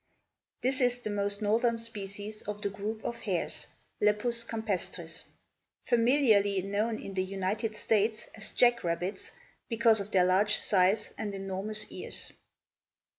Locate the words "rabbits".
8.83-9.31